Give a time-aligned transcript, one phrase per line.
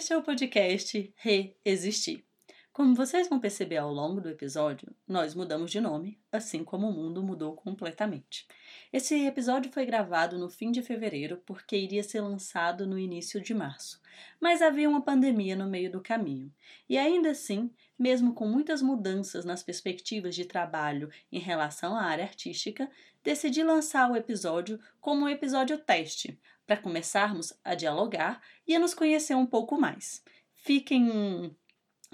[0.00, 2.24] Este é o podcast Reexistir.
[2.72, 6.92] Como vocês vão perceber ao longo do episódio, nós mudamos de nome, assim como o
[6.92, 8.48] mundo mudou completamente.
[8.90, 13.52] Esse episódio foi gravado no fim de fevereiro porque iria ser lançado no início de
[13.52, 14.00] março,
[14.40, 16.50] mas havia uma pandemia no meio do caminho.
[16.88, 22.24] E ainda assim, mesmo com muitas mudanças nas perspectivas de trabalho em relação à área
[22.24, 22.90] artística,
[23.22, 28.94] decidi lançar o episódio como um episódio teste, para começarmos a dialogar e a nos
[28.94, 30.22] conhecer um pouco mais.
[30.54, 31.50] Fiquem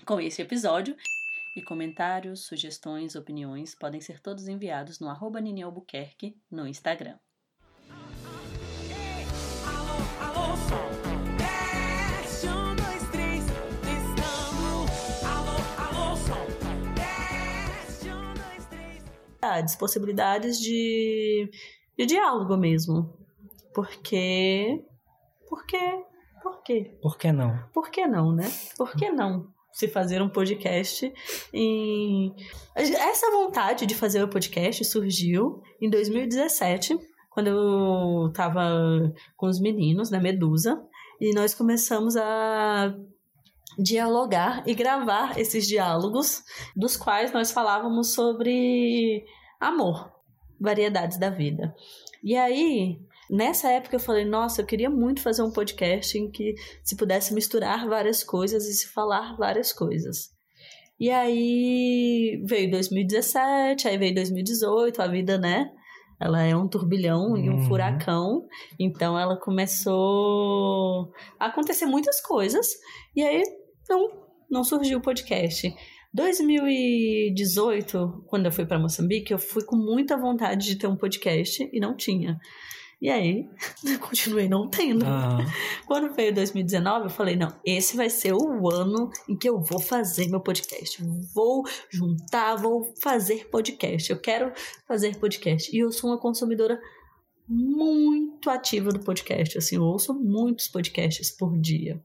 [0.07, 0.97] com esse episódio.
[1.55, 7.19] E comentários, sugestões, opiniões podem ser todos enviados no arroba Nini Albuquerque no Instagram.
[19.79, 21.51] possibilidades de,
[21.97, 23.26] de diálogo mesmo.
[23.77, 24.83] Porque.
[25.47, 26.03] Por quê?
[26.43, 26.99] Por quê?
[27.03, 27.59] Por que não?
[27.75, 28.51] Por que não, né?
[28.79, 29.55] Por que não?
[29.71, 31.13] se fazer um podcast
[31.53, 32.35] em
[32.75, 40.11] essa vontade de fazer o podcast surgiu em 2017 quando eu tava com os meninos
[40.11, 40.83] na Medusa
[41.21, 42.97] e nós começamos a
[43.79, 46.43] dialogar e gravar esses diálogos
[46.75, 49.27] dos quais nós falávamos sobre
[49.61, 50.11] amor,
[50.59, 51.77] variedades da vida.
[52.25, 52.99] E aí
[53.31, 57.35] Nessa época eu falei, nossa, eu queria muito fazer um podcast em que se pudesse
[57.35, 60.31] misturar várias coisas e se falar várias coisas.
[60.99, 65.71] E aí veio 2017, aí veio 2018, a vida, né?
[66.19, 67.63] Ela é um turbilhão e um uhum.
[67.63, 68.47] furacão.
[68.81, 72.67] Então ela começou a acontecer muitas coisas.
[73.15, 73.43] E aí
[73.89, 74.09] não,
[74.51, 75.75] não surgiu o podcast.
[76.15, 81.69] 2018, quando eu fui para Moçambique, eu fui com muita vontade de ter um podcast
[81.71, 82.39] e não tinha.
[83.01, 83.49] E aí,
[84.01, 85.05] continuei não tendo.
[85.05, 85.39] Ah.
[85.87, 89.81] Quando veio 2019, eu falei: não, esse vai ser o ano em que eu vou
[89.81, 91.03] fazer meu podcast.
[91.35, 94.11] Vou juntar, vou fazer podcast.
[94.11, 94.53] Eu quero
[94.89, 95.75] fazer podcast.
[95.75, 96.81] E eu sou uma consumidora
[97.47, 99.59] muito ativa do podcast.
[99.59, 102.03] Assim, eu ouço muitos podcasts por dia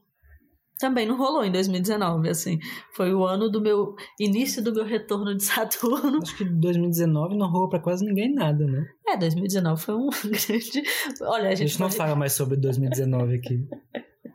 [0.81, 2.59] também não rolou em 2019, assim.
[2.93, 6.19] Foi o ano do meu início do meu retorno de Saturno.
[6.21, 8.85] Acho que 2019 não rolou para quase ninguém nada, né?
[9.07, 10.83] É, 2019 foi um grande.
[11.21, 11.97] Olha, a gente, a gente não pode...
[11.97, 13.65] fala mais sobre 2019 aqui.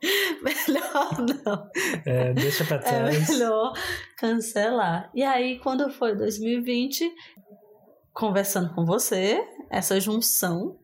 [0.43, 1.71] melhor não.
[2.07, 3.29] É, deixa pra é trás.
[3.29, 3.73] É melhor
[4.17, 5.11] cancelar.
[5.15, 7.13] E aí, quando foi 2020,
[8.13, 10.79] conversando com você, essa junção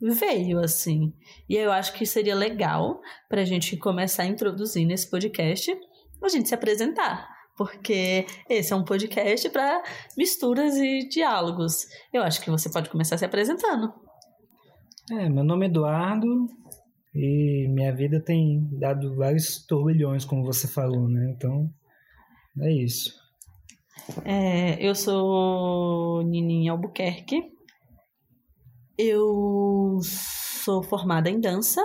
[0.00, 1.12] veio assim.
[1.48, 5.76] E eu acho que seria legal para a gente começar a introduzir nesse podcast
[6.22, 7.28] a gente se apresentar.
[7.56, 9.82] Porque esse é um podcast para
[10.16, 11.86] misturas e diálogos.
[12.12, 13.92] Eu acho que você pode começar se apresentando.
[15.10, 16.46] É, meu nome é Eduardo
[17.14, 21.32] e minha vida tem dado vários turbilhões, como você falou, né?
[21.34, 21.68] Então,
[22.60, 23.12] é isso.
[24.24, 27.42] É, eu sou Nininha Albuquerque,
[28.98, 31.80] eu sou formada em dança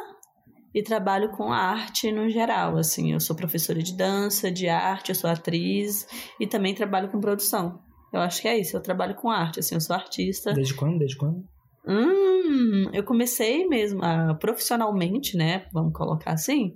[0.74, 5.16] e trabalho com arte no geral, assim, eu sou professora de dança, de arte, eu
[5.16, 6.08] sou atriz
[6.40, 7.80] e também trabalho com produção.
[8.12, 10.52] Eu acho que é isso, eu trabalho com arte, assim, eu sou artista.
[10.54, 10.98] Desde quando?
[10.98, 11.44] Desde quando?
[11.88, 16.74] Hum, eu comecei mesmo uh, profissionalmente, né, vamos colocar assim,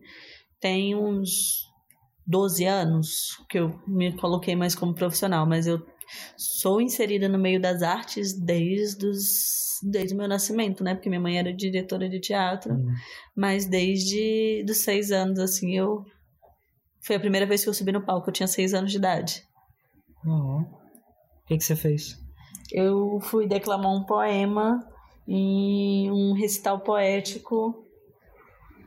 [0.59, 1.65] tem uns
[2.25, 5.83] 12 anos que eu me coloquei mais como profissional, mas eu
[6.35, 10.95] sou inserida no meio das artes desde os, desde o meu nascimento, né?
[10.95, 12.93] Porque minha mãe era diretora de teatro, uhum.
[13.35, 16.05] mas desde os seis anos, assim, eu
[17.01, 18.29] foi a primeira vez que eu subi no palco.
[18.29, 19.43] Eu tinha seis anos de idade.
[20.25, 20.61] Uhum.
[20.61, 22.17] O que, que você fez?
[22.71, 24.85] Eu fui declamar um poema
[25.25, 27.87] em um recital poético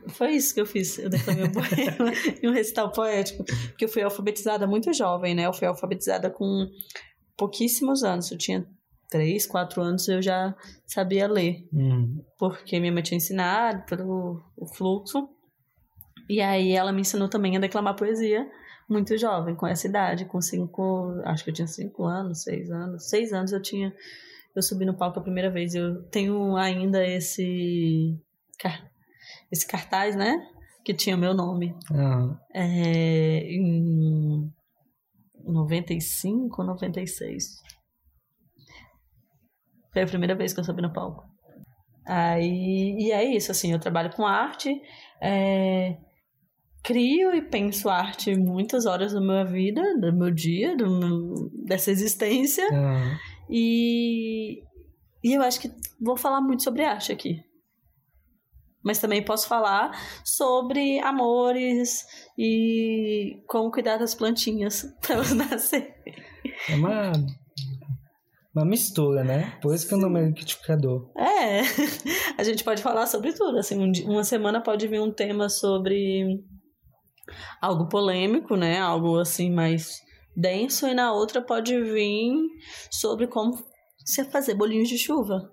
[0.07, 0.97] foi isso que eu fiz.
[0.97, 3.43] Eu declamei um poema em um recital poético.
[3.43, 5.45] Porque eu fui alfabetizada muito jovem, né?
[5.45, 6.67] Eu fui alfabetizada com
[7.41, 8.29] pouquíssimos anos.
[8.29, 8.63] Eu tinha
[9.09, 10.55] três, quatro anos eu já
[10.85, 11.67] sabia ler.
[11.73, 12.23] Hum.
[12.37, 15.27] Porque minha mãe tinha ensinado pelo o fluxo.
[16.29, 18.47] E aí ela me ensinou também a declamar poesia
[18.87, 21.19] muito jovem, com essa idade, com cinco.
[21.25, 23.09] Acho que eu tinha cinco anos, seis anos.
[23.09, 23.91] Seis anos eu tinha.
[24.55, 25.73] Eu subi no palco a primeira vez.
[25.73, 28.15] Eu tenho ainda esse.
[29.51, 30.37] Esse cartaz, né?
[30.85, 31.75] Que tinha o meu nome.
[31.89, 32.37] Uhum.
[32.53, 34.51] É, em
[35.45, 37.43] 95, 96.
[39.93, 41.23] Foi a primeira vez que eu subi no palco.
[42.05, 44.69] Aí, e é isso, assim, eu trabalho com arte,
[45.21, 45.97] é,
[46.83, 51.91] crio e penso arte muitas horas da minha vida, do meu dia, do meu, dessa
[51.91, 52.67] existência.
[52.71, 53.17] Uhum.
[53.49, 54.61] E,
[55.23, 57.39] e eu acho que vou falar muito sobre arte aqui.
[58.83, 59.91] Mas também posso falar
[60.23, 62.05] sobre amores
[62.37, 65.93] e como cuidar das plantinhas para elas nascerem.
[66.69, 67.11] É uma,
[68.55, 69.57] uma mistura, né?
[69.61, 71.11] Por isso que é o nome é liquidificador.
[71.17, 71.61] É,
[72.37, 73.57] a gente pode falar sobre tudo.
[73.57, 76.43] Assim, um uma semana pode vir um tema sobre
[77.61, 78.79] algo polêmico, né?
[78.79, 80.01] Algo assim mais
[80.35, 82.33] denso, e na outra pode vir
[82.89, 83.57] sobre como
[84.05, 85.49] se fazer bolinhos de chuva.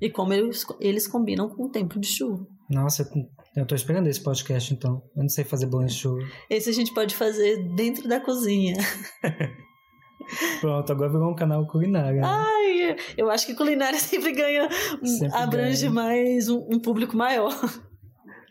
[0.00, 2.46] E como eles, eles combinam com o tempo de chuva.
[2.68, 3.08] Nossa,
[3.56, 5.02] eu- tô esperando esse podcast, então.
[5.16, 6.20] Eu não sei fazer bolinho de chuva.
[6.50, 8.74] Esse a gente pode fazer dentro da cozinha.
[10.60, 12.20] Pronto, agora virou um canal culinário.
[12.20, 12.26] né?
[12.26, 14.68] Ai, eu acho que culinária sempre ganha,
[15.04, 15.92] Sempre abrange ganha.
[15.94, 17.52] mais um, um público maior.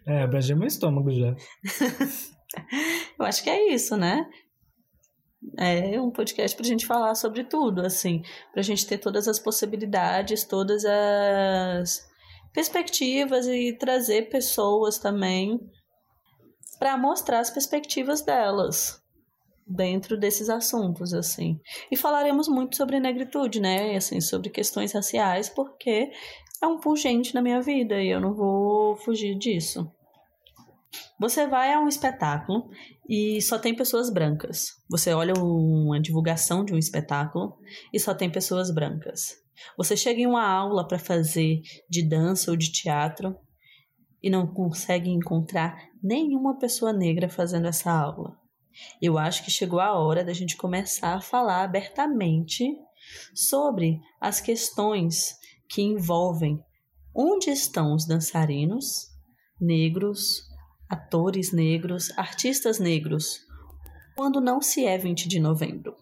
[0.08, 1.36] É, abrangeu meu estômago já.
[3.20, 4.26] Eu acho que é isso, né?
[5.58, 8.22] É um podcast pra gente falar sobre tudo, assim,
[8.54, 12.08] pra gente ter todas as possibilidades, todas as
[12.54, 15.60] perspectivas e trazer pessoas também
[16.80, 19.02] para mostrar as perspectivas delas
[19.68, 21.60] dentro desses assuntos, assim.
[21.92, 23.96] E falaremos muito sobre negritude, né?
[23.96, 26.12] Assim, sobre questões raciais, porque
[26.62, 29.90] é um pungente na minha vida e eu não vou fugir disso.
[31.20, 32.70] Você vai a um espetáculo
[33.08, 34.68] e só tem pessoas brancas.
[34.90, 37.58] Você olha uma divulgação de um espetáculo
[37.94, 39.36] e só tem pessoas brancas.
[39.78, 43.36] Você chega em uma aula para fazer de dança ou de teatro
[44.22, 48.36] e não consegue encontrar nenhuma pessoa negra fazendo essa aula.
[49.02, 52.66] Eu acho que chegou a hora da gente começar a falar abertamente
[53.34, 55.36] sobre as questões
[55.70, 56.60] que envolvem
[57.14, 59.08] onde estão os dançarinos
[59.60, 60.42] negros,
[60.90, 63.40] atores negros, artistas negros,
[64.16, 65.96] quando não se é 20 de novembro.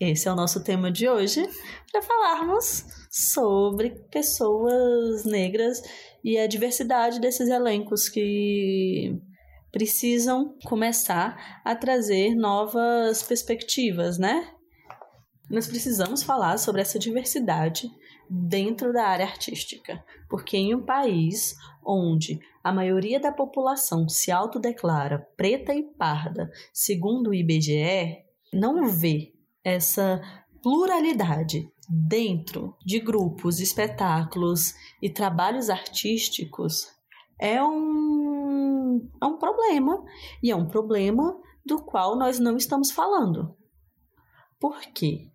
[0.00, 1.48] Esse é o nosso tema de hoje,
[1.90, 5.80] para falarmos sobre pessoas negras
[6.22, 9.16] e a diversidade desses elencos que
[9.70, 14.50] precisam começar a trazer novas perspectivas, né?
[15.48, 17.88] Nós precisamos falar sobre essa diversidade
[18.28, 21.54] dentro da área artística, porque em um país
[21.84, 29.34] onde a maioria da população se autodeclara preta e parda, segundo o IBGE, não vê
[29.62, 30.20] essa
[30.62, 36.94] pluralidade dentro de grupos, espetáculos e trabalhos artísticos
[37.38, 40.02] é um, é um problema.
[40.42, 43.56] E é um problema do qual nós não estamos falando.
[44.58, 45.30] Por quê?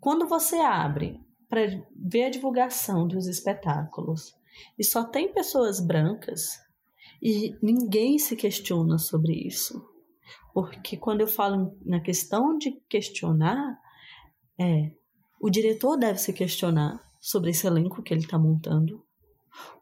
[0.00, 1.62] Quando você abre para
[1.94, 4.34] ver a divulgação dos espetáculos
[4.78, 6.58] e só tem pessoas brancas
[7.22, 9.80] e ninguém se questiona sobre isso.
[10.52, 13.78] Porque quando eu falo na questão de questionar,
[14.58, 14.90] é
[15.40, 19.02] o diretor deve se questionar sobre esse elenco que ele está montando.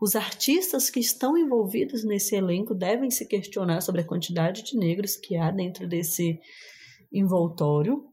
[0.01, 5.17] Os artistas que estão envolvidos nesse elenco devem se questionar sobre a quantidade de negros
[5.17, 6.39] que há dentro desse
[7.13, 8.05] envoltório.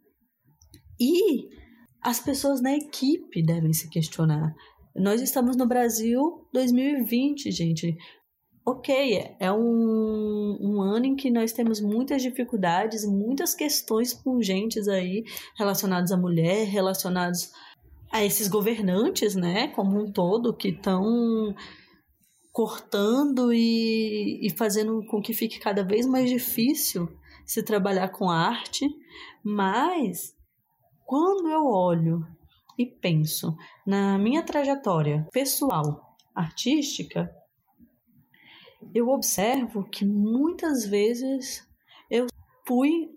[0.99, 1.47] E
[2.01, 4.53] as pessoas na equipe devem se questionar.
[4.95, 7.95] Nós estamos no Brasil 2020, gente.
[8.67, 15.23] Ok, é um, um ano em que nós temos muitas dificuldades, muitas questões pungentes aí
[15.55, 17.51] relacionadas à mulher, relacionados
[18.11, 21.53] a esses governantes, né, como um todo, que estão
[22.51, 27.07] cortando e, e fazendo com que fique cada vez mais difícil
[27.45, 28.87] se trabalhar com arte,
[29.43, 30.33] mas
[31.05, 32.25] quando eu olho
[32.79, 37.29] e penso na minha trajetória pessoal, artística,
[38.93, 41.67] eu observo que muitas vezes
[42.09, 42.27] eu
[42.65, 43.09] fui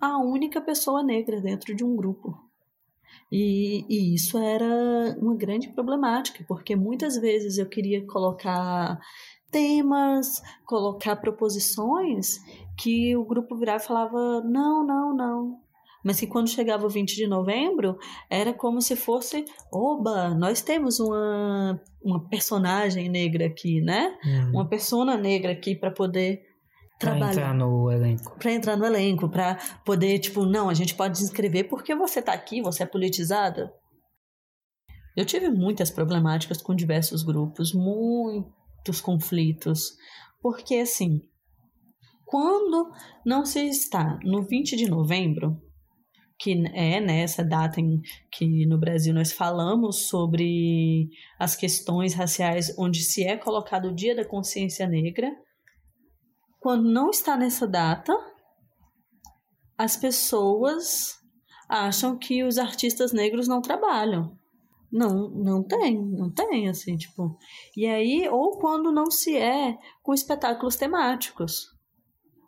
[0.00, 2.38] a única pessoa negra dentro de um grupo.
[3.30, 9.00] E, e, isso era uma grande problemática, porque muitas vezes eu queria colocar
[9.50, 12.38] temas, colocar proposições
[12.78, 15.63] que o grupo virava e falava: não, não, não.
[16.04, 17.96] Mas que quando chegava o 20 de novembro,
[18.28, 24.14] era como se fosse: oba, nós temos uma, uma personagem negra aqui, né?
[24.24, 24.50] Hum.
[24.50, 26.42] Uma persona negra aqui para poder
[26.98, 28.38] trabalhar entrar no elenco.
[28.38, 32.20] para entrar no elenco, para poder, tipo, não, a gente pode se inscrever porque você
[32.20, 33.72] tá aqui, você é politizada.
[35.16, 39.92] Eu tive muitas problemáticas com diversos grupos, muitos conflitos,
[40.42, 41.22] porque assim,
[42.26, 42.90] quando
[43.24, 45.56] não se está no 20 de novembro,
[46.38, 48.00] que é nessa data em
[48.30, 54.16] que no Brasil nós falamos sobre as questões raciais, onde se é colocado o Dia
[54.16, 55.30] da Consciência Negra,
[56.60, 58.12] quando não está nessa data,
[59.76, 61.14] as pessoas
[61.68, 64.38] acham que os artistas negros não trabalham.
[64.90, 67.36] Não, não tem, não tem, assim, tipo.
[67.76, 71.73] E aí, ou quando não se é com espetáculos temáticos.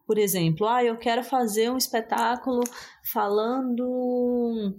[0.06, 2.62] Por exemplo, ah, eu quero fazer um espetáculo
[3.12, 4.74] falando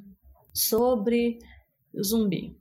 [0.53, 1.37] sobre
[2.01, 2.57] zumbi.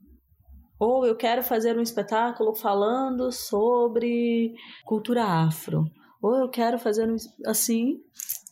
[0.79, 4.53] Ou eu quero fazer um espetáculo falando sobre
[4.85, 5.85] cultura afro.
[6.21, 7.15] Ou eu quero fazer um.
[7.45, 8.01] Assim,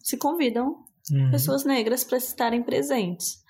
[0.01, 1.31] se convidam uhum.
[1.31, 3.43] pessoas negras para estarem presentes.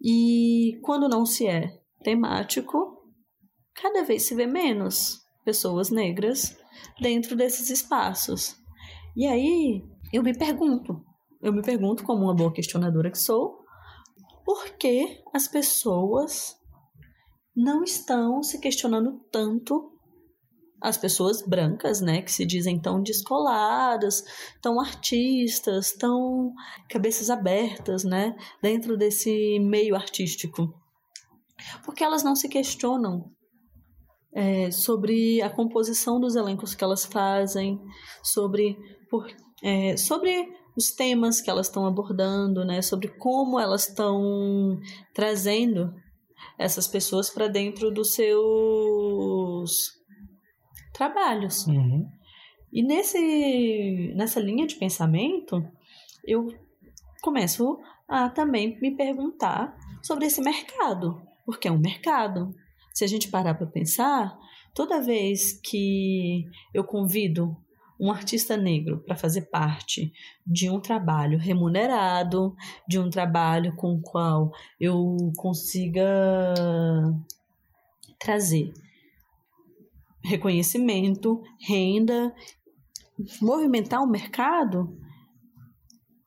[0.00, 3.02] E quando não se é temático,
[3.74, 6.56] cada vez se vê menos pessoas negras
[7.00, 8.61] dentro desses espaços.
[9.16, 11.04] E aí eu me pergunto,
[11.40, 13.58] eu me pergunto como uma boa questionadora que sou,
[14.44, 16.56] por que as pessoas
[17.54, 19.92] não estão se questionando tanto
[20.82, 24.24] as pessoas brancas, né, que se dizem tão descoladas,
[24.60, 26.52] tão artistas, tão
[26.90, 30.74] cabeças abertas, né, dentro desse meio artístico.
[31.84, 33.30] Porque elas não se questionam
[34.34, 37.80] é, sobre a composição dos elencos que elas fazem,
[38.24, 38.76] sobre,
[39.12, 39.28] por,
[39.62, 44.80] é, sobre os temas que elas estão abordando, né, sobre como elas estão
[45.12, 45.94] trazendo
[46.58, 49.92] essas pessoas para dentro dos seus
[50.94, 51.66] trabalhos.
[51.66, 52.08] Uhum.
[52.72, 55.62] E nesse, nessa linha de pensamento,
[56.24, 56.48] eu
[57.20, 57.78] começo
[58.08, 62.54] a também me perguntar sobre esse mercado, porque é um mercado.
[62.94, 64.38] Se a gente parar para pensar,
[64.74, 67.54] toda vez que eu convido
[68.02, 70.12] um artista negro para fazer parte
[70.44, 72.52] de um trabalho remunerado,
[72.88, 76.52] de um trabalho com o qual eu consiga
[78.18, 78.72] trazer
[80.24, 82.34] reconhecimento, renda,
[83.40, 84.98] movimentar o mercado,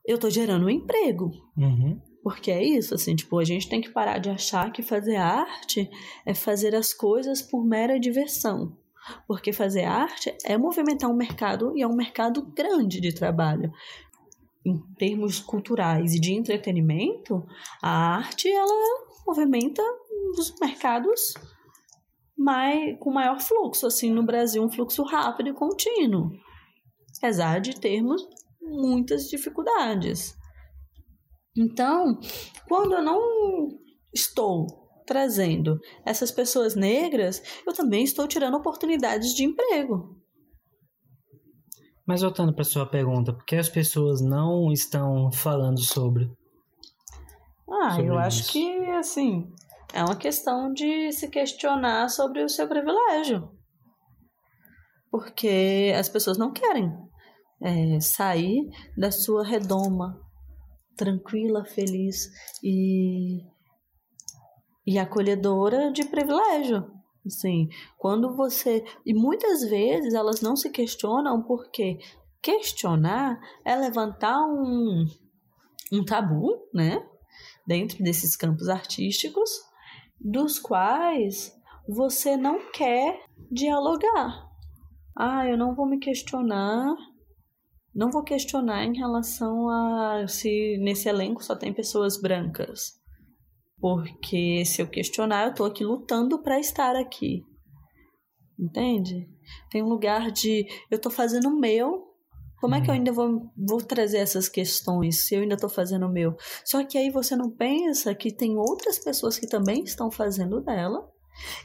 [0.05, 1.31] eu estou gerando um emprego.
[1.57, 1.99] Uhum.
[2.23, 5.89] Porque é isso, assim, tipo, a gente tem que parar de achar que fazer arte
[6.25, 8.77] é fazer as coisas por mera diversão.
[9.27, 13.71] Porque fazer arte é movimentar um mercado e é um mercado grande de trabalho.
[14.65, 17.45] Em termos culturais e de entretenimento,
[17.81, 19.81] a arte ela movimenta
[20.37, 21.33] os mercados
[22.37, 26.31] mais, com maior fluxo, assim, no Brasil, um fluxo rápido e contínuo,
[27.17, 28.27] apesar de termos
[28.61, 30.35] muitas dificuldades.
[31.57, 32.19] Então,
[32.67, 33.19] quando eu não
[34.13, 40.15] estou trazendo essas pessoas negras, eu também estou tirando oportunidades de emprego.
[42.07, 46.29] Mas voltando para sua pergunta, por que as pessoas não estão falando sobre?
[47.67, 48.21] Ah, sobre eu isso?
[48.21, 49.51] acho que assim,
[49.93, 53.49] é uma questão de se questionar sobre o seu privilégio.
[55.09, 56.91] Porque as pessoas não querem
[57.61, 60.19] é, sair da sua redoma
[60.95, 62.29] tranquila, feliz
[62.63, 63.41] e,
[64.85, 66.91] e acolhedora de privilégio.
[67.25, 68.83] Assim, quando você.
[69.05, 71.97] E muitas vezes elas não se questionam porque
[72.41, 75.05] questionar é levantar um,
[75.91, 77.03] um tabu, né?
[77.65, 79.49] Dentro desses campos artísticos
[80.19, 81.51] dos quais
[81.87, 84.47] você não quer dialogar.
[85.17, 86.95] Ah, eu não vou me questionar,
[87.93, 92.99] não vou questionar em relação a se nesse elenco só tem pessoas brancas.
[93.85, 97.43] Porque se eu questionar, eu estou aqui lutando para estar aqui.
[98.59, 99.29] Entende?
[99.69, 102.03] Tem um lugar de eu estou fazendo o meu
[102.59, 102.97] como é que eu uhum.
[102.97, 106.35] ainda vou, vou trazer essas questões se eu ainda estou fazendo o meu?
[106.65, 111.07] Só que aí você não pensa que tem outras pessoas que também estão fazendo dela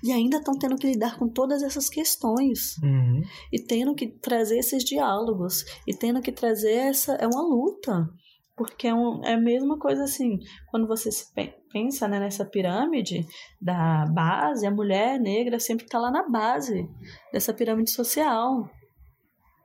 [0.05, 3.23] e ainda estão tendo que lidar com todas essas questões uhum.
[3.51, 8.11] e tendo que trazer esses diálogos e tendo que trazer essa é uma luta
[8.55, 10.39] porque é, um, é a mesma coisa assim
[10.71, 11.33] quando você se
[11.73, 13.27] pensa né, nessa pirâmide
[13.61, 16.89] da base a mulher negra sempre está lá na base
[17.33, 18.69] dessa pirâmide social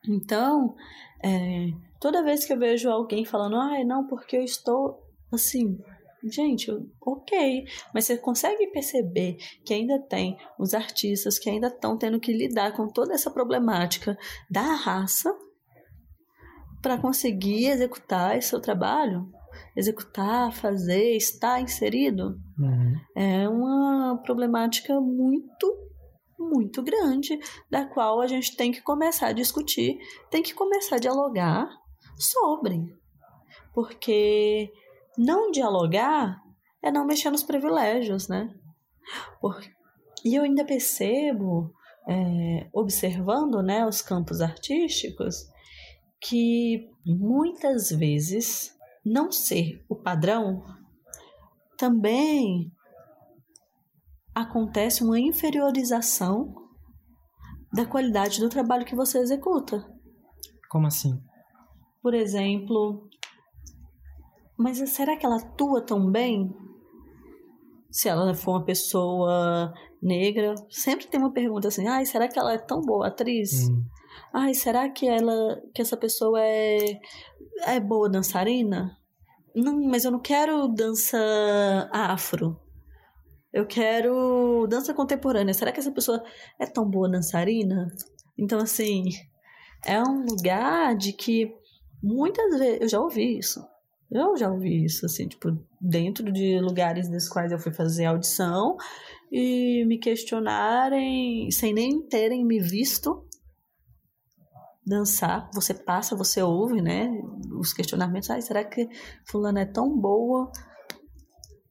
[0.08, 0.76] então
[1.24, 5.78] é, toda vez que eu vejo alguém falando, ah, não, porque eu estou assim,
[6.24, 6.72] gente,
[7.02, 12.32] ok, mas você consegue perceber que ainda tem os artistas que ainda estão tendo que
[12.32, 14.18] lidar com toda essa problemática
[14.50, 15.36] da raça
[16.82, 19.28] para conseguir executar esse seu trabalho?
[19.76, 22.40] Executar, fazer, estar inserido?
[22.58, 22.96] Uhum.
[23.16, 25.86] É uma problemática muito
[26.38, 27.40] muito grande,
[27.72, 29.98] da qual a gente tem que começar a discutir,
[30.30, 31.68] tem que começar a dialogar
[32.18, 32.82] sobre.
[33.74, 34.70] Porque
[35.18, 36.38] não dialogar
[36.84, 38.54] é não mexer nos privilégios, né?
[40.24, 41.72] E eu ainda percebo,
[42.08, 45.48] é, observando né, os campos artísticos,
[46.22, 48.75] que muitas vezes
[49.06, 50.64] não ser o padrão
[51.78, 52.72] também
[54.34, 56.54] acontece uma inferiorização
[57.72, 59.86] da qualidade do trabalho que você executa.
[60.70, 61.22] Como assim?
[62.02, 63.10] Por exemplo,
[64.58, 66.54] mas será que ela atua tão bem?
[67.92, 72.54] Se ela for uma pessoa negra, sempre tem uma pergunta assim: ai, será que ela
[72.54, 73.70] é tão boa atriz?
[73.70, 73.86] Hum.
[74.34, 77.00] Ai, será que ela que essa pessoa é
[77.64, 78.98] é boa dançarina?
[79.56, 81.18] Não, mas eu não quero dança
[81.92, 82.60] afro.
[83.54, 85.54] Eu quero dança contemporânea.
[85.54, 86.22] Será que essa pessoa
[86.60, 87.88] é tão boa dançarina?
[88.38, 89.04] Então, assim,
[89.86, 91.54] é um lugar de que
[92.04, 92.82] muitas vezes.
[92.82, 93.66] Eu já ouvi isso.
[94.12, 98.78] Eu já ouvi isso, assim, tipo, dentro de lugares dos quais eu fui fazer audição
[99.32, 103.25] e me questionarem sem nem terem me visto
[104.86, 105.50] dançar.
[105.54, 107.10] Você passa, você ouve, né?
[107.60, 108.30] Os questionamentos.
[108.30, 108.88] Ah, será que
[109.26, 110.52] fulana é tão boa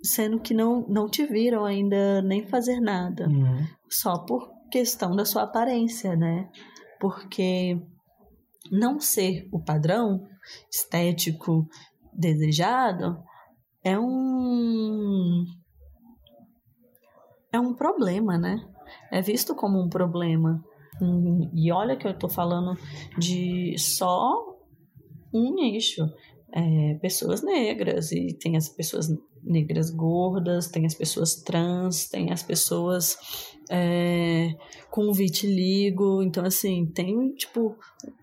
[0.04, 3.66] sendo que não, não te viram ainda nem fazer nada, uhum.
[3.88, 6.50] só por questão da sua aparência, né?
[7.00, 7.80] Porque
[8.70, 10.28] não ser o padrão
[10.70, 11.66] estético
[12.12, 13.16] desejado
[13.82, 15.44] é um
[17.50, 18.56] é um problema, né?
[19.10, 20.62] É visto como um problema.
[21.54, 22.78] E olha que eu tô falando
[23.18, 24.56] de só
[25.32, 26.08] um nicho.
[26.56, 29.08] É, pessoas negras e tem as pessoas
[29.42, 33.18] negras gordas, tem as pessoas trans, tem as pessoas
[33.70, 34.54] é,
[34.90, 36.22] com vitiligo.
[36.22, 37.76] Então, assim, tem, tipo,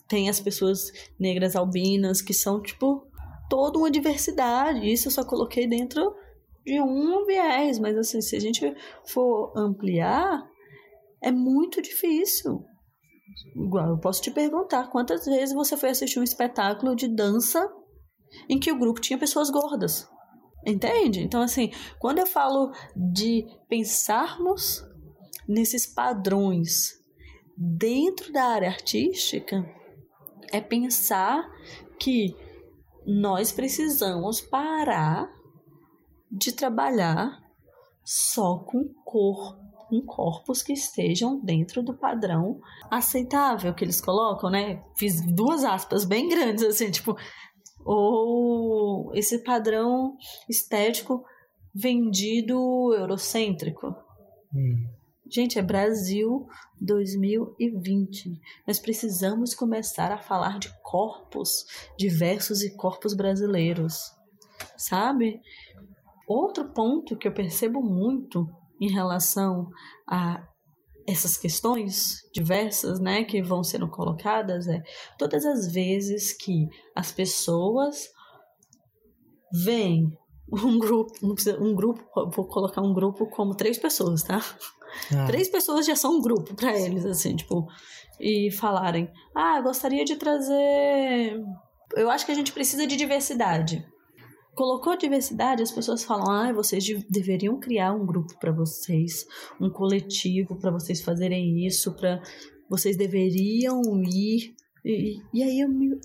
[0.08, 3.06] tem as pessoas negras albinas, que são, tipo,
[3.50, 4.92] toda uma diversidade.
[4.92, 6.16] Isso eu só coloquei dentro
[6.66, 8.74] de um viés, mas, assim, se a gente
[9.06, 10.42] for ampliar,
[11.22, 12.66] é muito difícil.
[13.56, 17.68] Igual, eu posso te perguntar quantas vezes você foi assistir um espetáculo de dança
[18.50, 20.08] em que o grupo tinha pessoas gordas.
[20.66, 21.22] Entende?
[21.22, 24.84] Então, assim, quando eu falo de pensarmos
[25.48, 27.00] nesses padrões
[27.58, 29.65] dentro da área artística,
[30.52, 31.50] é pensar
[32.00, 32.36] que
[33.06, 35.32] nós precisamos parar
[36.32, 37.39] de trabalhar
[38.04, 39.58] só com cor,
[39.91, 44.82] com corpos que estejam dentro do padrão aceitável que eles colocam, né?
[44.95, 47.17] Fiz duas aspas bem grandes, assim, tipo,
[47.84, 50.15] ou esse padrão
[50.49, 51.25] estético
[51.75, 53.93] vendido eurocêntrico.
[54.56, 54.88] Hum.
[55.30, 56.47] Gente, é Brasil
[56.80, 58.39] 2020.
[58.65, 61.65] Nós precisamos começar a falar de corpos
[61.97, 64.12] diversos e corpos brasileiros,
[64.77, 65.41] sabe?
[66.25, 68.49] Outro ponto que eu percebo muito
[68.82, 69.70] em relação
[70.10, 70.44] a
[71.08, 74.82] essas questões diversas, né, que vão sendo colocadas é
[75.17, 78.10] todas as vezes que as pessoas
[79.52, 80.12] veem
[80.52, 81.13] um grupo,
[81.60, 82.04] um grupo,
[82.36, 84.41] vou colocar um grupo como três pessoas, tá?
[85.15, 85.26] Ah.
[85.26, 87.65] Três pessoas já são um grupo para eles, assim, tipo,
[88.20, 91.41] e falarem: ah, gostaria de trazer.
[91.96, 93.86] Eu acho que a gente precisa de diversidade
[94.56, 99.26] colocou diversidade, as pessoas falam: ah, vocês deveriam criar um grupo para vocês,
[99.60, 102.22] um coletivo para vocês fazerem isso, para
[102.70, 104.54] vocês deveriam ir.
[104.84, 106.00] E, e aí eu me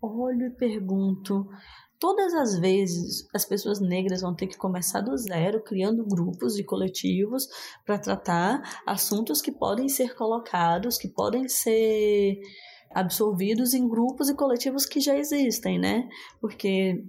[0.00, 1.46] olho e pergunto:
[1.98, 6.64] todas as vezes as pessoas negras vão ter que começar do zero, criando grupos e
[6.64, 7.46] coletivos
[7.84, 12.40] para tratar assuntos que podem ser colocados, que podem ser
[12.90, 16.08] absorvidos em grupos e coletivos que já existem, né?
[16.40, 17.04] Porque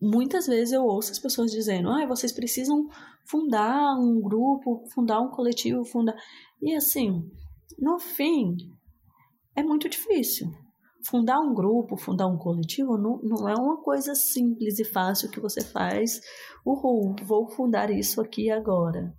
[0.00, 2.88] muitas vezes eu ouço as pessoas dizendo: ah, vocês precisam
[3.24, 6.14] fundar um grupo, fundar um coletivo, fundar.
[6.62, 7.22] E assim,
[7.78, 8.56] no fim,
[9.54, 10.48] é muito difícil.
[11.04, 15.40] Fundar um grupo, fundar um coletivo, não, não é uma coisa simples e fácil que
[15.40, 16.20] você faz.
[16.66, 19.14] Uhul, vou fundar isso aqui agora.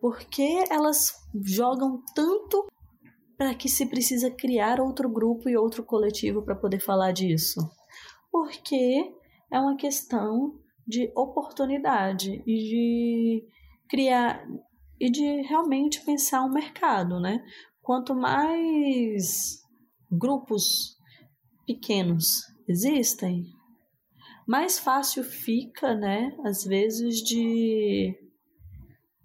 [0.00, 1.12] Porque elas
[1.44, 2.66] jogam tanto
[3.36, 7.60] para que se precisa criar outro grupo e outro coletivo para poder falar disso?
[8.30, 9.12] Porque
[9.50, 13.46] é uma questão de oportunidade e de
[13.88, 14.46] criar
[15.00, 17.44] e de realmente pensar um mercado, né?
[17.80, 19.62] Quanto mais
[20.10, 20.96] grupos
[21.66, 23.44] pequenos existem,
[24.46, 28.18] mais fácil fica, né, às vezes de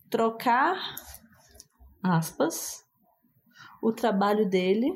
[0.10, 0.78] trocar
[2.04, 2.84] aspas
[3.82, 4.92] o trabalho dele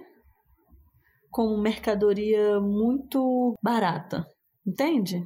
[1.32, 4.26] como mercadoria muito barata.
[4.68, 5.26] Entende?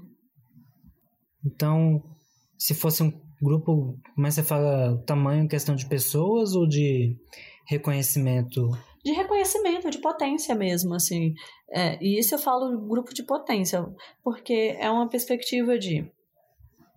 [1.43, 2.03] Então,
[2.59, 7.17] se fosse um grupo, mas você fala tamanho questão de pessoas ou de
[7.67, 8.69] reconhecimento?
[9.03, 11.33] De reconhecimento, de potência mesmo, assim.
[11.71, 13.83] É, e isso eu falo grupo de potência,
[14.23, 16.07] porque é uma perspectiva de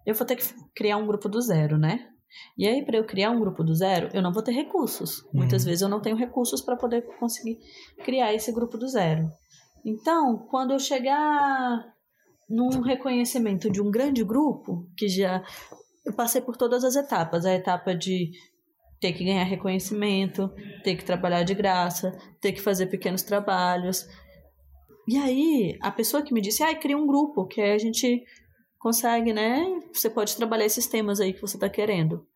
[0.04, 2.10] eu vou ter que criar um grupo do zero, né?
[2.58, 5.22] E aí, para eu criar um grupo do zero, eu não vou ter recursos.
[5.22, 5.30] Uhum.
[5.34, 7.58] Muitas vezes eu não tenho recursos para poder conseguir
[8.04, 9.30] criar esse grupo do zero.
[9.84, 11.93] Então, quando eu chegar
[12.48, 15.42] num reconhecimento de um grande grupo, que já
[16.04, 18.30] eu passei por todas as etapas, a etapa de
[19.00, 20.50] ter que ganhar reconhecimento,
[20.82, 24.06] ter que trabalhar de graça, ter que fazer pequenos trabalhos.
[25.08, 28.24] E aí, a pessoa que me disse, ah, cria um grupo, que a gente
[28.78, 29.64] consegue, né?
[29.92, 32.26] Você pode trabalhar esses temas aí que você está querendo.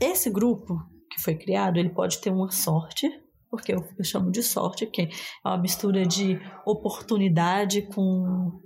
[0.00, 0.78] Esse grupo
[1.10, 3.08] que foi criado, ele pode ter uma sorte,
[3.50, 5.08] porque eu, eu chamo de sorte, que é
[5.44, 8.61] uma mistura de oportunidade com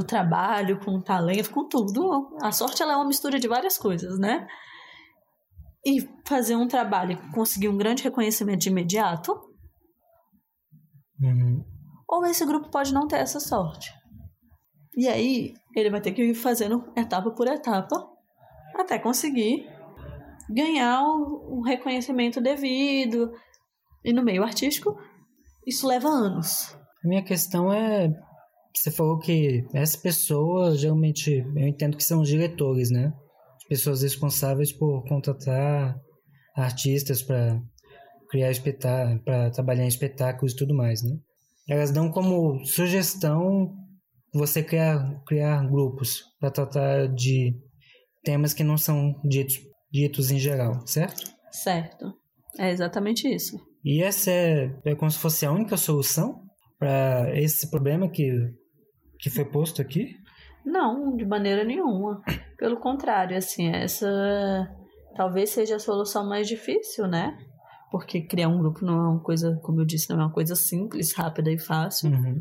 [0.00, 2.36] o trabalho, com o talento, com tudo.
[2.42, 4.46] A sorte ela é uma mistura de várias coisas, né?
[5.84, 9.32] E fazer um trabalho e conseguir um grande reconhecimento de imediato.
[11.20, 11.64] Uhum.
[12.08, 13.92] Ou esse grupo pode não ter essa sorte.
[14.96, 17.96] E aí, ele vai ter que ir fazendo etapa por etapa
[18.74, 19.66] até conseguir
[20.48, 23.32] ganhar um reconhecimento devido.
[24.04, 24.98] E no meio artístico,
[25.66, 26.74] isso leva anos.
[27.04, 28.10] A minha questão é
[28.74, 33.12] você falou que essa pessoa, geralmente, eu entendo que são os diretores, né?
[33.56, 35.98] As pessoas responsáveis por contratar
[36.56, 37.60] artistas para
[38.30, 41.16] criar espetáculos, para trabalhar em espetáculos e tudo mais, né?
[41.68, 43.74] Elas dão como sugestão
[44.32, 47.54] você criar, criar grupos para tratar de
[48.22, 49.58] temas que não são ditos,
[49.90, 51.30] ditos em geral, certo?
[51.50, 52.12] Certo.
[52.58, 53.58] É exatamente isso.
[53.84, 56.42] E essa é, é como se fosse a única solução
[56.78, 58.30] para esse problema que
[59.22, 60.16] que foi posto aqui?
[60.64, 62.22] Não, de maneira nenhuma.
[62.58, 64.06] Pelo contrário, assim, essa
[65.16, 67.36] talvez seja a solução mais difícil, né?
[67.90, 70.54] Porque criar um grupo não é uma coisa, como eu disse, não é uma coisa
[70.54, 72.10] simples, rápida e fácil.
[72.10, 72.40] Uhum.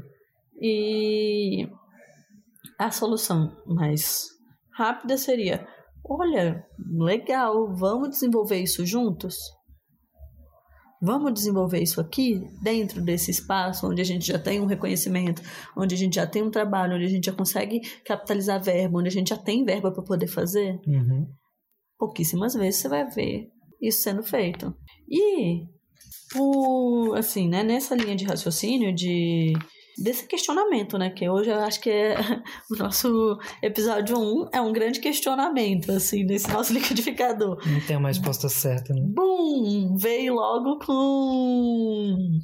[0.61, 1.67] E
[2.77, 4.27] a solução mais
[4.71, 5.67] rápida seria:
[6.05, 6.65] olha,
[6.97, 9.35] legal, vamos desenvolver isso juntos?
[11.01, 15.41] Vamos desenvolver isso aqui dentro desse espaço onde a gente já tem um reconhecimento,
[15.75, 19.07] onde a gente já tem um trabalho, onde a gente já consegue capitalizar verba, onde
[19.07, 20.79] a gente já tem verba para poder fazer.
[20.85, 21.25] Uhum.
[21.97, 23.47] Pouquíssimas vezes você vai ver
[23.81, 24.75] isso sendo feito.
[25.09, 25.63] E
[26.33, 29.53] por assim, né, nessa linha de raciocínio de
[30.01, 31.09] desse questionamento, né?
[31.09, 32.15] Que hoje eu acho que é
[32.71, 37.57] o nosso episódio 1 é um grande questionamento, assim, nesse nosso liquidificador.
[37.65, 39.01] Não tem uma resposta certa, né?
[39.03, 39.95] Bum!
[39.97, 42.39] Veio logo com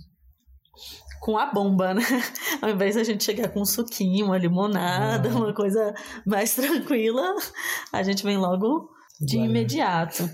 [1.22, 2.04] com a bomba, né?
[2.62, 5.36] Ao invés da gente chegar com um suquinho, uma limonada, ah.
[5.36, 5.94] uma coisa
[6.26, 7.36] mais tranquila,
[7.92, 8.90] a gente vem logo
[9.20, 10.30] de imediato.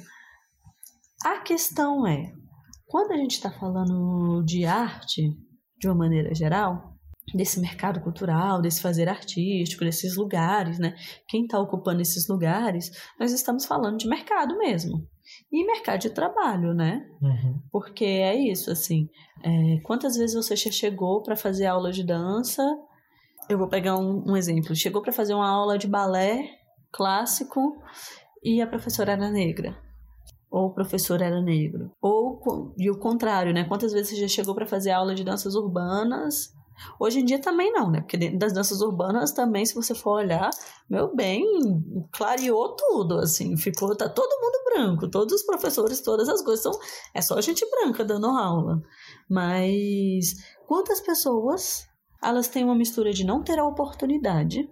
[1.23, 2.33] A questão é,
[2.87, 5.21] quando a gente está falando de arte,
[5.79, 6.90] de uma maneira geral,
[7.33, 10.95] desse mercado cultural, desse fazer artístico, desses lugares, né?
[11.27, 15.07] Quem está ocupando esses lugares, nós estamos falando de mercado mesmo.
[15.51, 17.05] E mercado de trabalho, né?
[17.21, 17.61] Uhum.
[17.71, 19.07] Porque é isso, assim.
[19.43, 22.63] É, quantas vezes você já chegou para fazer aula de dança?
[23.49, 24.75] Eu vou pegar um, um exemplo.
[24.75, 26.49] Chegou para fazer uma aula de balé
[26.91, 27.81] clássico
[28.43, 29.77] e a professora era negra
[30.51, 31.91] ou o professor era negro.
[32.01, 32.41] Ou
[32.77, 33.63] e o contrário, né?
[33.63, 36.53] Quantas vezes você já chegou para fazer aula de danças urbanas
[36.99, 38.01] Hoje em dia também não, né?
[38.01, 40.49] Porque dentro das danças urbanas também, se você for olhar,
[40.89, 41.43] meu bem,
[42.11, 46.71] clareou tudo, assim, ficou, tá todo mundo branco, todos os professores, todas as coisas são,
[47.13, 48.81] é só gente branca dando aula.
[49.29, 50.35] Mas
[50.67, 51.87] quantas pessoas,
[52.23, 54.69] elas têm uma mistura de não ter a oportunidade,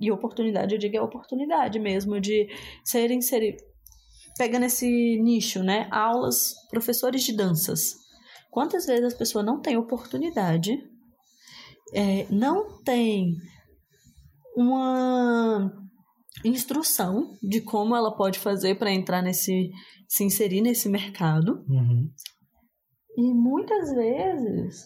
[0.00, 2.48] e oportunidade, eu digo, é oportunidade mesmo, de
[2.82, 3.56] serem, serem,
[4.38, 4.86] pegando esse
[5.20, 5.88] nicho, né?
[5.90, 8.03] Aulas, professores de danças
[8.54, 10.70] Quantas vezes as pessoas não têm oportunidade,
[11.92, 13.34] é, não tem
[14.56, 15.72] uma
[16.44, 19.72] instrução de como ela pode fazer para entrar nesse,
[20.08, 21.64] se inserir nesse mercado.
[21.68, 22.08] Uhum.
[23.16, 24.84] E muitas vezes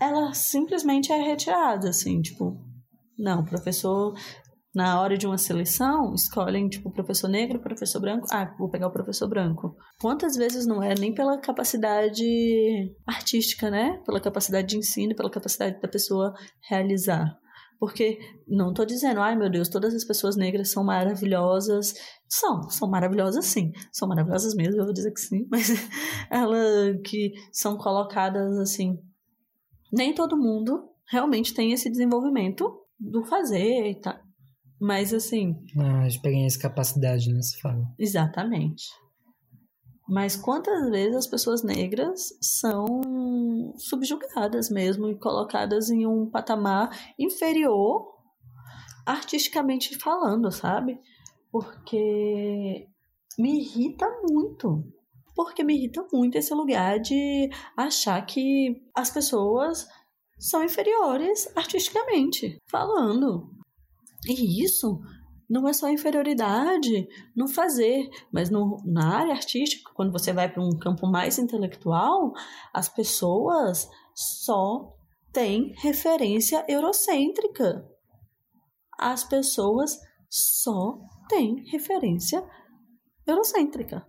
[0.00, 2.60] ela simplesmente é retirada, assim, tipo,
[3.16, 4.12] não, o professor
[4.74, 8.26] na hora de uma seleção, escolhem, tipo, professor negro, professor branco.
[8.32, 9.76] Ah, vou pegar o professor branco.
[10.00, 12.24] Quantas vezes não é nem pela capacidade
[13.06, 14.02] artística, né?
[14.04, 16.34] Pela capacidade de ensino, pela capacidade da pessoa
[16.68, 17.38] realizar.
[17.78, 21.94] Porque não estou dizendo, ai meu Deus, todas as pessoas negras são maravilhosas.
[22.26, 23.70] São, são maravilhosas sim.
[23.92, 25.46] São maravilhosas mesmo, eu vou dizer que sim.
[25.52, 25.68] Mas
[26.28, 28.98] elas que são colocadas assim.
[29.92, 34.23] Nem todo mundo realmente tem esse desenvolvimento do fazer e tal.
[34.84, 35.56] Mas assim.
[35.78, 37.40] Ah, experiência e capacidade, né?
[37.40, 37.84] Se fala.
[37.98, 38.84] Exatamente.
[40.06, 42.84] Mas quantas vezes as pessoas negras são
[43.78, 48.12] subjugadas mesmo e colocadas em um patamar inferior
[49.06, 50.98] artisticamente falando, sabe?
[51.54, 52.88] porque
[53.38, 54.82] me irrita muito.
[55.36, 59.86] Porque me irrita muito esse lugar de achar que as pessoas
[60.36, 63.52] são inferiores artisticamente falando.
[64.26, 65.00] E isso
[65.48, 67.06] não é só inferioridade
[67.36, 72.32] no fazer, mas no, na área artística, quando você vai para um campo mais intelectual,
[72.72, 74.94] as pessoas só
[75.32, 77.84] têm referência eurocêntrica.
[78.98, 79.98] As pessoas
[80.30, 82.42] só têm referência
[83.26, 84.06] eurocêntrica.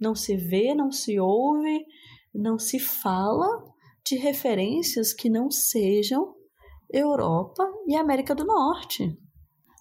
[0.00, 1.84] Não se vê, não se ouve,
[2.34, 3.46] não se fala
[4.04, 6.34] de referências que não sejam
[6.90, 9.16] Europa e América do Norte.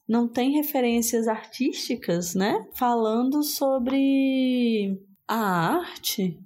[0.07, 2.65] Não tem referências artísticas, né?
[2.75, 6.39] Falando sobre a arte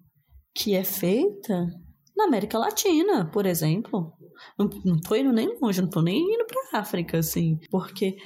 [0.54, 1.68] que é feita
[2.16, 4.14] na América Latina, por exemplo.
[4.58, 8.18] Não, não tô indo nem longe, não tô nem indo para África, assim, porque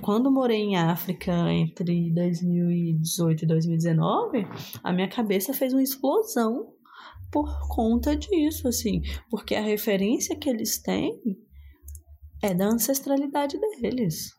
[0.00, 4.46] quando morei em África entre 2018 e 2019,
[4.82, 6.72] a minha cabeça fez uma explosão
[7.30, 11.20] por conta disso, assim, porque a referência que eles têm
[12.42, 14.30] é da ancestralidade deles.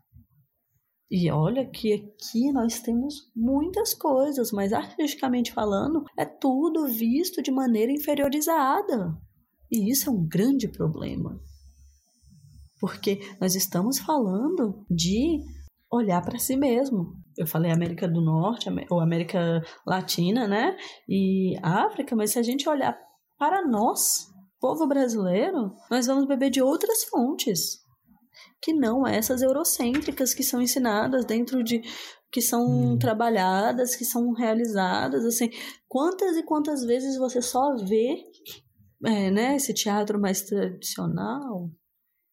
[1.10, 7.50] E olha que aqui nós temos muitas coisas, mas artisticamente falando, é tudo visto de
[7.50, 9.18] maneira inferiorizada.
[9.72, 11.40] E isso é um grande problema.
[12.80, 15.40] Porque nós estamos falando de
[15.92, 17.14] olhar para si mesmo.
[17.38, 20.76] Eu falei América do Norte, ou América Latina, né?
[21.08, 22.98] E África, mas se a gente olhar
[23.38, 24.28] para nós,
[24.60, 27.86] povo brasileiro, nós vamos beber de outras fontes
[28.62, 31.82] que não essas eurocêntricas que são ensinadas dentro de
[32.32, 33.00] que são hum.
[33.00, 35.50] trabalhadas, que são realizadas, assim,
[35.88, 38.22] quantas e quantas vezes você só vê,
[39.06, 41.70] é, né, esse teatro mais tradicional,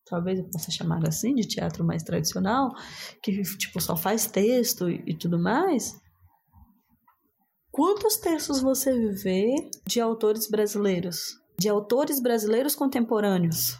[0.04, 2.72] talvez eu possa chamar assim, de teatro mais tradicional,
[3.22, 5.94] que tipo só faz texto e, e tudo mais.
[7.70, 9.52] Quantos textos você vê
[9.86, 11.40] de autores brasileiros?
[11.58, 13.76] De autores brasileiros contemporâneos?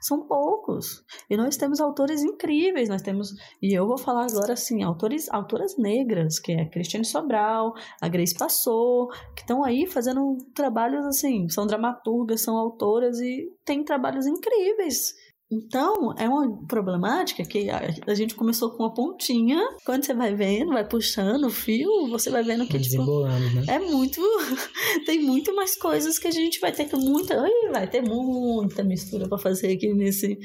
[0.00, 1.02] São poucos.
[1.28, 3.30] E nós temos autores incríveis, nós temos,
[3.62, 8.08] e eu vou falar agora assim, autores, autoras negras, que é a Cristiane Sobral, a
[8.08, 14.26] Grace Passou, que estão aí fazendo trabalhos assim, são dramaturgas, são autoras e têm trabalhos
[14.26, 15.14] incríveis
[15.50, 19.58] então, é uma problemática que a, gente começou com uma pontinha.
[19.84, 23.64] Quando você vai vendo, vai puxando o fio, você vai vendo que, tipo, né?
[23.66, 24.20] é muito...
[25.04, 27.42] tem muito mais coisas que a gente vai ter que muita...
[27.72, 30.38] vai ter muita mistura para fazer aqui nesse,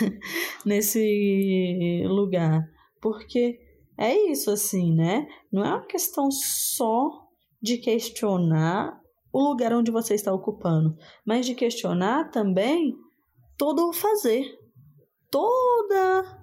[0.64, 2.66] nesse lugar.
[3.02, 3.58] Porque
[3.98, 5.26] é isso, assim, né?
[5.52, 7.10] Não é uma questão só
[7.60, 8.98] de questionar
[9.30, 12.96] o lugar onde você está ocupando, mas de questionar também
[13.58, 14.56] todo o fazer.
[15.30, 16.38] Toda.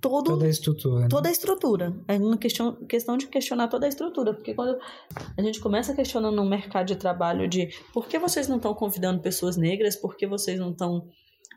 [0.00, 1.00] Todo, toda a estrutura.
[1.02, 1.08] Né?
[1.08, 2.04] Toda a estrutura.
[2.08, 4.34] É uma questão, questão de questionar toda a estrutura.
[4.34, 4.76] Porque quando
[5.36, 9.22] a gente começa questionando no mercado de trabalho de por que vocês não estão convidando
[9.22, 11.08] pessoas negras, por que vocês não estão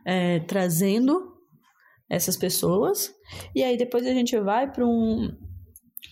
[0.05, 1.33] é, trazendo
[2.07, 3.11] essas pessoas,
[3.55, 5.35] e aí depois a gente vai para um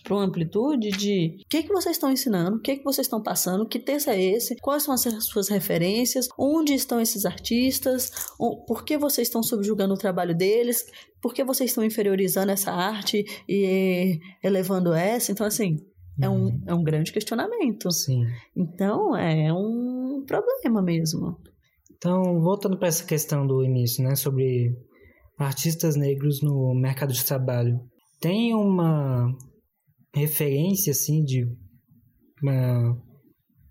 [0.02, 3.22] para uma amplitude de o que, que vocês estão ensinando, o que, que vocês estão
[3.22, 8.10] passando, que texto é esse, quais são as suas referências, onde estão esses artistas,
[8.66, 10.84] por que vocês estão subjugando o trabalho deles,
[11.22, 15.32] por que vocês estão inferiorizando essa arte e elevando essa.
[15.32, 15.78] Então, assim,
[16.20, 16.62] é um, uhum.
[16.66, 17.90] é um grande questionamento.
[17.90, 18.24] Sim.
[18.56, 21.38] Então, é um problema mesmo.
[21.96, 24.76] Então, voltando para essa questão do início, né, sobre
[25.38, 27.80] artistas negros no mercado de trabalho,
[28.20, 29.34] tem uma
[30.14, 31.44] referência assim de
[32.42, 33.02] uma,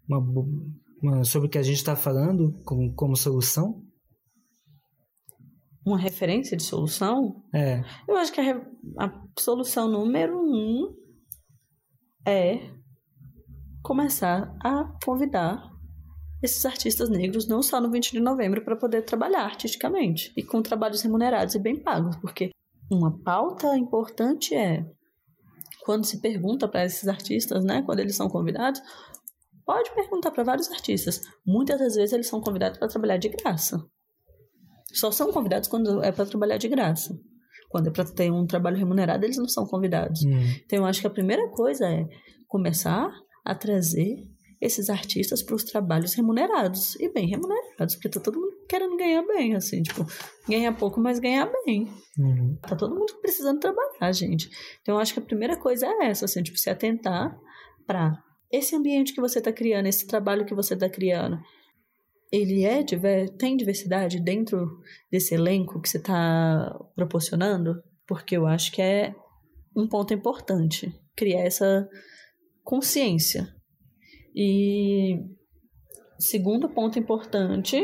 [0.08, 0.46] uma,
[1.02, 3.82] uma sobre o que a gente está falando como, como solução?
[5.86, 7.44] Uma referência de solução?
[7.54, 7.82] É.
[8.08, 8.58] Eu acho que a,
[9.00, 10.96] a solução número um
[12.26, 12.72] é
[13.82, 15.74] começar a convidar
[16.42, 20.62] esses artistas negros não só no 20 de novembro para poder trabalhar artisticamente e com
[20.62, 22.50] trabalhos remunerados e bem pagos, porque
[22.92, 24.86] uma pauta importante é
[25.84, 28.82] quando se pergunta para esses artistas, né, quando eles são convidados,
[29.66, 31.22] pode perguntar para vários artistas.
[31.46, 33.84] Muitas das vezes eles são convidados para trabalhar de graça.
[34.94, 37.18] Só são convidados quando é para trabalhar de graça.
[37.70, 40.24] Quando é para ter um trabalho remunerado, eles não são convidados.
[40.24, 40.40] Hum.
[40.64, 42.06] Então, eu acho que a primeira coisa é
[42.48, 43.10] começar
[43.44, 44.28] a trazer
[44.64, 49.22] esses artistas para os trabalhos remunerados e bem remunerados, porque tá todo mundo querendo ganhar
[49.24, 50.06] bem, assim, tipo,
[50.48, 51.92] ganhar pouco, mas ganhar bem.
[52.18, 52.58] Uhum.
[52.62, 54.50] Tá todo mundo precisando trabalhar, gente.
[54.82, 57.38] Então, eu acho que a primeira coisa é essa, assim, tipo, se atentar
[57.86, 58.18] para
[58.50, 61.38] esse ambiente que você está criando, esse trabalho que você está criando.
[62.32, 62.84] Ele é
[63.38, 64.80] tem diversidade dentro
[65.12, 67.76] desse elenco que você está proporcionando?
[68.08, 69.14] Porque eu acho que é
[69.76, 71.88] um ponto importante, criar essa
[72.64, 73.54] consciência.
[74.36, 75.20] E
[76.20, 77.78] segundo ponto importante,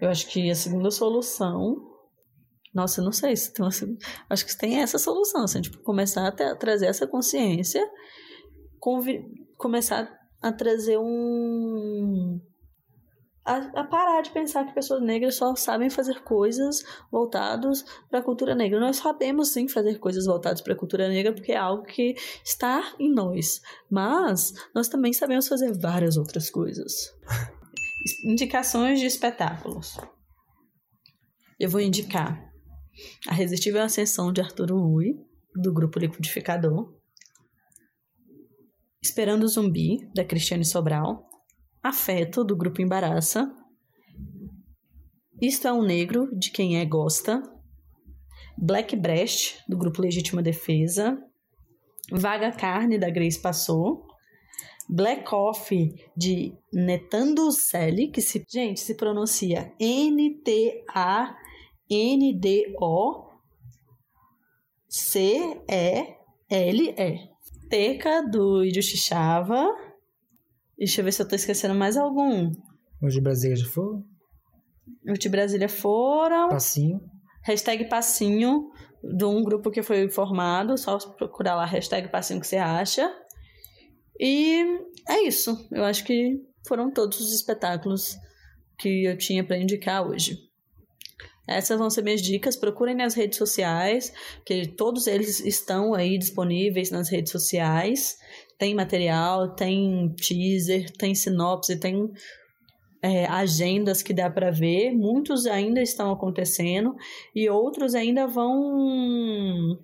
[0.00, 1.90] eu acho que a segunda solução
[2.72, 3.70] nossa, eu não sei se tem uma.
[4.28, 7.84] Acho que tem essa solução, assim, tipo, começar a, ter, trazer essa consciência,
[8.78, 9.24] convi,
[9.56, 10.08] começar
[10.40, 12.40] a trazer um.
[13.50, 18.22] A, a, parar de pensar que pessoas negras só sabem fazer coisas voltadas para a
[18.22, 18.78] cultura negra.
[18.78, 22.94] Nós sabemos sim fazer coisas voltadas para a cultura negra porque é algo que está
[22.96, 23.60] em nós.
[23.90, 27.12] Mas nós também sabemos fazer várias outras coisas.
[28.24, 29.96] Indicações de espetáculos.
[31.58, 32.40] Eu vou indicar
[33.26, 35.18] a Resistível Ascensão de Arturo Ui,
[35.56, 36.94] do grupo Liquidificador.
[39.02, 41.29] Esperando o Zumbi, da Cristiane Sobral.
[41.82, 43.50] Afeto, do grupo Embaraça.
[45.40, 47.42] Isto é um Negro, de quem é gosta.
[48.58, 51.18] Black Breast, do grupo Legítima Defesa.
[52.12, 54.06] Vaga Carne, da Grace Passou.
[54.88, 61.36] Black Coffee, de Netando Selly, que se, gente, se pronuncia N-T-A
[61.90, 62.70] N-D-O-C-E-L-E.
[67.68, 69.89] Teca do Ijuxixava.
[70.80, 72.50] Deixa eu ver se eu tô esquecendo mais algum.
[73.02, 74.02] Os de Brasília já foram?
[75.12, 76.48] Os de Brasília foram.
[76.48, 76.98] Passinho.
[77.44, 78.70] Hashtag Passinho,
[79.04, 80.78] de um grupo que foi formado.
[80.78, 83.14] Só procurar lá, hashtag Passinho que você acha.
[84.18, 84.64] E
[85.06, 85.68] é isso.
[85.70, 88.16] Eu acho que foram todos os espetáculos
[88.78, 90.38] que eu tinha para indicar hoje.
[91.46, 92.56] Essas vão ser minhas dicas.
[92.56, 94.14] Procurem nas redes sociais,
[94.46, 98.16] que todos eles estão aí disponíveis nas redes sociais.
[98.60, 102.12] Tem material, tem teaser, tem sinopse, tem
[103.02, 104.92] é, agendas que dá para ver.
[104.92, 106.94] Muitos ainda estão acontecendo
[107.34, 109.78] e outros ainda vão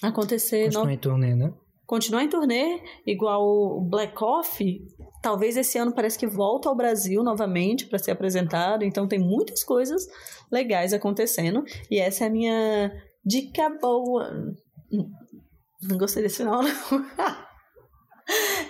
[0.00, 0.66] acontecer.
[0.66, 0.92] Continuar no...
[0.92, 1.52] em turnê, né?
[1.84, 4.82] Continuar em turnê, igual o Black Coffee,
[5.20, 8.84] talvez esse ano parece que volta ao Brasil novamente para ser apresentado.
[8.84, 10.06] Então tem muitas coisas
[10.52, 11.64] legais acontecendo.
[11.90, 12.92] E essa é a minha
[13.26, 14.30] dica boa.
[15.82, 16.70] Não gostei desse final, não.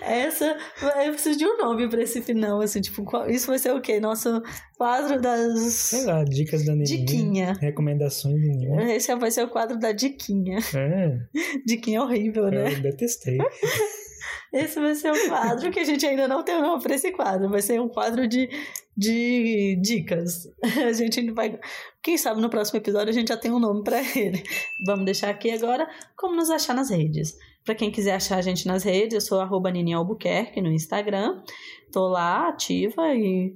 [0.01, 0.57] Essa,
[1.05, 3.99] eu preciso de um nome para esse final, assim, tipo, isso vai ser o quê?
[3.99, 4.41] Nosso
[4.75, 5.59] quadro das.
[5.73, 7.05] Sei lá, dicas da Neném.
[7.05, 7.53] Diquinha.
[7.61, 8.95] Recomendações do Neném.
[8.95, 10.57] Esse vai ser o quadro da Diquinha.
[10.75, 11.19] É.
[11.65, 12.73] Diquinha é horrível, né?
[12.73, 13.37] Eu detestei.
[14.51, 17.11] Esse vai ser um quadro que a gente ainda não tem o nome para esse
[17.11, 17.49] quadro.
[17.49, 18.49] Vai ser um quadro de,
[18.97, 20.49] de dicas.
[20.85, 21.57] A gente vai.
[22.03, 24.43] Quem sabe no próximo episódio a gente já tem um nome para ele.
[24.85, 25.87] Vamos deixar aqui agora
[26.17, 27.37] como nos achar nas redes.
[27.63, 31.43] Para quem quiser achar a gente nas redes, eu sou arroba Albuquerque no Instagram.
[31.91, 33.55] Tô lá ativa e.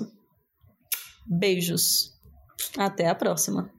[1.27, 2.20] Beijos.
[2.77, 3.69] Até a próxima.